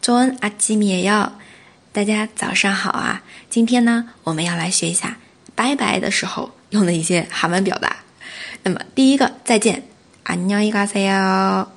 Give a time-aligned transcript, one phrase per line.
[0.00, 1.10] 早安阿基米耶
[1.92, 3.22] 大家早上好啊！
[3.48, 5.16] 今天呢，我们要来学一下
[5.54, 7.98] 拜拜的时候用的一些韩文表达。
[8.64, 9.84] 那么，第一个再见，
[10.24, 11.68] 안녕히가세 요，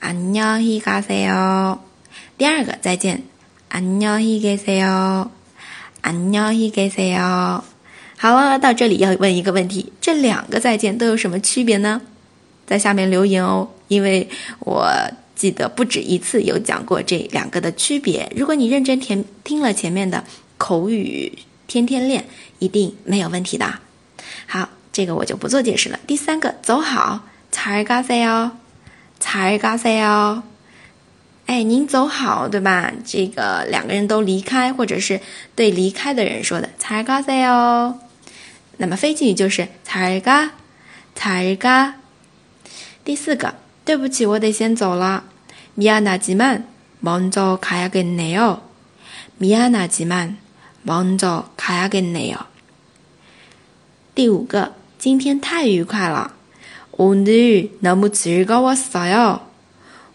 [0.00, 1.80] 안녕히가세 요。
[2.38, 3.22] 第二个再见，
[3.68, 5.28] 안녕히계세 요，
[6.02, 7.64] 안녕히계세 요。
[8.16, 12.00] 好了，到这里要问一个问题：这两个再见都有什么区别呢？
[12.64, 14.28] 在下面留言哦，因为
[14.60, 14.88] 我。
[15.34, 18.30] 记得不止一次有讲过这两个的区别。
[18.34, 20.24] 如果你认真听听了前面的
[20.56, 22.24] 口语，天天练，
[22.58, 23.80] 一定没有问题的。
[24.46, 25.98] 好，这个我就不做解释了。
[26.06, 27.20] 第三个，走好，
[27.52, 28.52] 잘嘎塞哦，
[29.20, 30.42] 잘嘎塞哦。
[31.46, 32.92] 哎，您走好，对吧？
[33.06, 35.20] 这个两个人都离开，或者是
[35.54, 37.98] 对离开的人说的，잘嘎塞哦。
[38.76, 40.50] 那么非敬语就是잘 가，
[41.16, 41.94] 잘 가。
[43.04, 43.54] 第四个，
[43.84, 45.24] 对不起，我得先走了。
[45.76, 48.60] 미안하지만먼저가야겠네 요。
[49.38, 52.38] 미안하지만먼저가야겠네 요。
[54.14, 56.32] 第五个，今天太愉快了。
[56.92, 59.40] 오늘너무즐거웠어 요。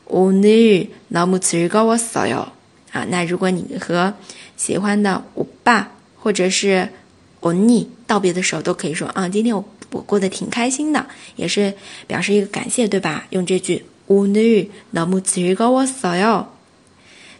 [0.05, 2.51] 오늘너무즐거웠어 요。
[2.91, 4.13] 啊，那如果你和
[4.57, 6.89] 喜欢的欧巴或者是
[7.39, 11.73] 欧尼道别的时候，都可以说啊，今天我 我过得挺开心的，也是
[12.07, 13.27] 表示一个感谢，对吧？
[13.29, 13.85] 用这句。
[14.07, 16.47] 오늘너무즐거웠어 요。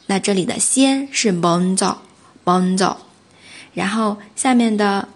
[0.07, 1.97] 那这里的先是먼 저，
[2.45, 2.99] 먼 저，
[3.73, 5.09] 然后下面的，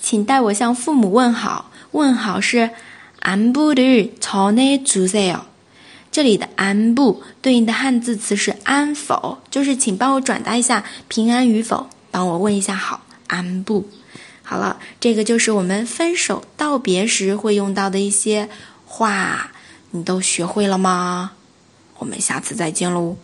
[0.00, 1.70] 请代我向父母问好。
[1.90, 2.70] 问好是
[3.20, 5.40] 안부를전해주세 요。
[6.10, 13.02] 这里的安部对应的汉字词是安否，就是请帮我转达一下平安与否，帮我问一下好。
[13.26, 13.86] 安部，
[14.45, 18.47] 好了，这个就是我们分手道别时会用到的一些
[18.85, 19.51] 话。
[19.91, 21.31] 你都学会了吗？
[21.97, 23.15] 我们下次再见喽。